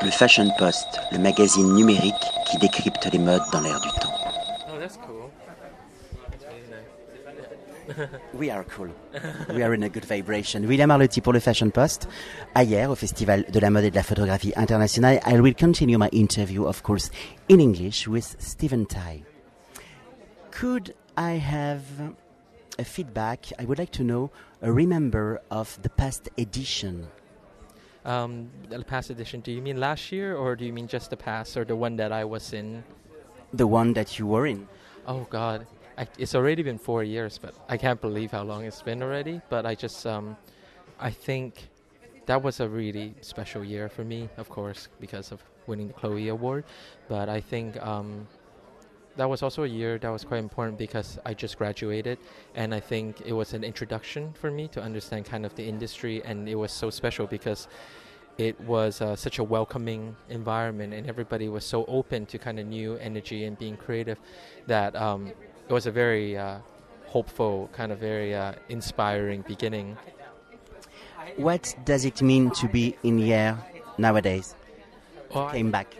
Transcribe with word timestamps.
Le 0.00 0.10
Fashion 0.10 0.48
Post, 0.58 1.00
le 1.10 1.18
magazine 1.18 1.74
numérique 1.74 2.14
qui 2.46 2.56
décrypte 2.58 3.08
les 3.12 3.18
modes 3.18 3.42
dans 3.52 3.60
l'air 3.60 3.80
du 3.80 3.88
temps. 4.00 4.14
Oh, 4.68 4.78
that's 4.78 4.96
cool. 4.96 5.30
We 8.32 8.50
are 8.50 8.64
cool. 8.64 8.90
We 9.52 9.62
are 9.62 9.74
in 9.74 9.82
a 9.82 9.88
good 9.88 10.04
vibration. 10.04 10.62
William 10.62 10.90
Arlotti 10.90 11.20
pour 11.20 11.32
le 11.32 11.40
Fashion 11.40 11.70
Post. 11.70 12.08
Hier, 12.56 12.88
au 12.90 12.94
Festival 12.94 13.44
de 13.50 13.58
la 13.58 13.70
mode 13.70 13.84
et 13.84 13.90
de 13.90 13.96
la 13.96 14.04
photographie 14.04 14.52
internationale, 14.54 15.20
I 15.26 15.40
will 15.40 15.54
continue 15.54 15.98
my 15.98 16.08
interview, 16.12 16.64
of 16.64 16.82
course, 16.82 17.10
in 17.48 17.58
English 17.58 18.06
with 18.06 18.36
Stephen 18.38 18.86
Tai. 18.86 19.24
Could 20.52 20.94
I 21.16 21.38
have 21.38 21.82
a 22.78 22.84
feedback? 22.84 23.52
I 23.58 23.64
would 23.64 23.78
like 23.78 23.92
to 23.92 24.04
know 24.04 24.30
a 24.62 24.70
remember 24.70 25.40
of 25.50 25.76
the 25.82 25.88
past 25.88 26.28
edition. 26.38 27.08
Um, 28.08 28.48
the 28.70 28.82
past 28.82 29.10
edition, 29.10 29.40
do 29.40 29.52
you 29.52 29.60
mean 29.60 29.78
last 29.78 30.10
year 30.10 30.34
or 30.34 30.56
do 30.56 30.64
you 30.64 30.72
mean 30.72 30.88
just 30.88 31.10
the 31.10 31.16
past 31.16 31.58
or 31.58 31.64
the 31.66 31.76
one 31.76 31.96
that 31.96 32.10
I 32.10 32.24
was 32.24 32.54
in? 32.54 32.82
The 33.52 33.66
one 33.66 33.92
that 33.92 34.18
you 34.18 34.26
were 34.26 34.46
in. 34.46 34.66
Oh, 35.06 35.26
God. 35.28 35.66
I, 35.98 36.08
it's 36.16 36.34
already 36.34 36.62
been 36.62 36.78
four 36.78 37.04
years, 37.04 37.36
but 37.36 37.54
I 37.68 37.76
can't 37.76 38.00
believe 38.00 38.30
how 38.30 38.44
long 38.44 38.64
it's 38.64 38.80
been 38.80 39.02
already. 39.02 39.42
But 39.50 39.66
I 39.66 39.74
just, 39.74 40.06
um, 40.06 40.38
I 40.98 41.10
think 41.10 41.68
that 42.24 42.42
was 42.42 42.60
a 42.60 42.68
really 42.68 43.14
special 43.20 43.62
year 43.62 43.90
for 43.90 44.04
me, 44.04 44.30
of 44.38 44.48
course, 44.48 44.88
because 45.00 45.30
of 45.30 45.42
winning 45.66 45.88
the 45.88 45.92
Chloe 45.92 46.28
Award. 46.28 46.64
But 47.08 47.28
I 47.28 47.42
think 47.42 47.76
um, 47.84 48.26
that 49.18 49.28
was 49.28 49.42
also 49.42 49.64
a 49.64 49.66
year 49.66 49.98
that 49.98 50.08
was 50.08 50.24
quite 50.24 50.38
important 50.38 50.78
because 50.78 51.18
I 51.26 51.34
just 51.34 51.58
graduated, 51.58 52.18
and 52.54 52.72
I 52.72 52.78
think 52.78 53.20
it 53.26 53.32
was 53.32 53.52
an 53.52 53.64
introduction 53.64 54.32
for 54.32 54.48
me 54.48 54.68
to 54.68 54.80
understand 54.80 55.24
kind 55.26 55.44
of 55.44 55.54
the 55.56 55.66
industry, 55.66 56.22
and 56.24 56.48
it 56.48 56.54
was 56.54 56.70
so 56.70 56.88
special 56.88 57.26
because 57.26 57.66
it 58.38 58.58
was 58.60 59.00
uh, 59.00 59.16
such 59.16 59.40
a 59.40 59.44
welcoming 59.44 60.14
environment, 60.30 60.94
and 60.94 61.08
everybody 61.08 61.48
was 61.48 61.64
so 61.64 61.84
open 61.86 62.26
to 62.26 62.38
kind 62.38 62.60
of 62.60 62.66
new 62.68 62.94
energy 62.98 63.44
and 63.44 63.58
being 63.58 63.76
creative 63.76 64.18
that 64.68 64.94
um, 64.94 65.26
it 65.68 65.72
was 65.72 65.86
a 65.86 65.90
very 65.90 66.38
uh, 66.38 66.58
hopeful, 67.06 67.68
kind 67.72 67.90
of 67.90 67.98
very 67.98 68.36
uh, 68.36 68.52
inspiring 68.68 69.42
beginning. 69.48 69.96
What 71.36 71.74
does 71.84 72.04
it 72.04 72.22
mean 72.22 72.52
to 72.52 72.68
be 72.68 72.96
in 73.02 73.18
here 73.18 73.58
nowadays? 73.98 74.54
Well, 75.34 75.50
Came 75.50 75.72
back. 75.72 75.92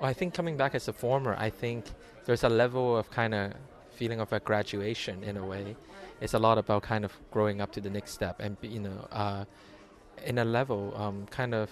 Well, 0.00 0.10
I 0.10 0.12
think 0.12 0.34
coming 0.34 0.56
back 0.58 0.74
as 0.74 0.88
a 0.88 0.92
former, 0.92 1.34
I 1.38 1.48
think 1.48 1.86
there's 2.26 2.44
a 2.44 2.50
level 2.50 2.96
of 2.96 3.10
kind 3.10 3.34
of 3.34 3.52
feeling 3.92 4.20
of 4.20 4.30
a 4.32 4.40
graduation 4.40 5.24
in 5.24 5.38
a 5.38 5.44
way. 5.44 5.74
It's 6.20 6.34
a 6.34 6.38
lot 6.38 6.58
about 6.58 6.82
kind 6.82 7.04
of 7.04 7.12
growing 7.30 7.62
up 7.62 7.72
to 7.72 7.80
the 7.80 7.88
next 7.88 8.12
step 8.12 8.40
and, 8.40 8.58
you 8.60 8.80
know, 8.80 9.08
uh, 9.10 9.44
in 10.24 10.38
a 10.38 10.44
level, 10.44 10.92
um, 10.96 11.26
kind 11.30 11.54
of 11.54 11.70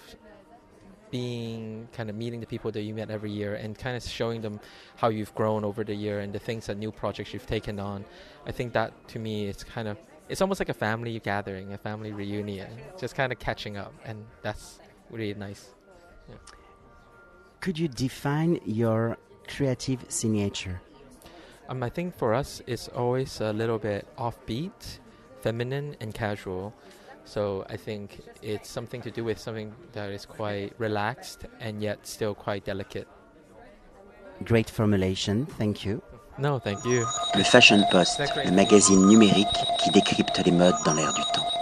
being, 1.11 1.87
kind 1.93 2.09
of 2.09 2.15
meeting 2.15 2.39
the 2.39 2.47
people 2.47 2.71
that 2.71 2.81
you 2.81 2.95
met 2.95 3.11
every 3.11 3.31
year 3.31 3.55
and 3.55 3.77
kind 3.77 3.95
of 3.95 4.03
showing 4.03 4.41
them 4.41 4.59
how 4.95 5.09
you've 5.09 5.33
grown 5.35 5.63
over 5.63 5.83
the 5.83 5.93
year 5.93 6.19
and 6.19 6.33
the 6.33 6.39
things 6.39 6.65
that 6.65 6.77
new 6.77 6.91
projects 6.91 7.31
you've 7.31 7.45
taken 7.45 7.79
on. 7.79 8.05
I 8.47 8.51
think 8.51 8.73
that 8.73 9.07
to 9.09 9.19
me 9.19 9.45
is 9.45 9.63
kind 9.63 9.87
of, 9.87 9.97
it's 10.29 10.41
almost 10.41 10.59
like 10.59 10.69
a 10.69 10.73
family 10.73 11.19
gathering, 11.19 11.73
a 11.73 11.77
family 11.77 12.11
reunion, 12.11 12.69
just 12.99 13.13
kind 13.13 13.31
of 13.31 13.37
catching 13.37 13.77
up. 13.77 13.93
And 14.03 14.25
that's 14.41 14.79
really 15.11 15.35
nice. 15.35 15.69
Could 17.61 17.79
you 17.79 17.87
define 17.87 18.59
your 18.65 19.17
creative 19.47 20.05
signature? 20.09 20.81
Um, 21.67 21.81
I 21.81 21.89
think 21.89 22.15
for 22.15 22.33
us, 22.33 22.61
it's 22.67 22.87
always 22.89 23.41
a 23.41 23.51
little 23.51 23.79
bit 23.79 24.07
offbeat, 24.17 24.99
feminine, 25.41 25.95
and 25.99 26.13
casual. 26.13 26.73
So 27.25 27.65
I 27.69 27.77
think 27.77 28.21
it's 28.43 28.69
something 28.69 29.01
to 29.01 29.09
do 29.09 29.23
with 29.23 29.39
something 29.39 29.73
that 29.93 30.11
is 30.11 30.25
quite 30.25 30.73
relaxed 30.77 31.45
and 31.59 31.81
yet 31.81 32.05
still 32.05 32.35
quite 32.35 32.65
delicate. 32.65 33.07
Great 34.43 34.69
formulation, 34.69 35.45
thank 35.45 35.85
you. 35.85 36.03
No, 36.37 36.59
thank 36.59 36.83
you. 36.85 37.05
Le 37.35 37.43
Fashion 37.43 37.83
Post, 37.91 38.19
le 38.43 38.51
magazine 38.51 39.07
numérique 39.07 39.47
qui 39.81 39.89
décrypte 39.91 40.45
les 40.45 40.51
modes 40.51 40.75
dans 40.83 40.93
l'air 40.93 41.13
du 41.13 41.21
temps. 41.33 41.54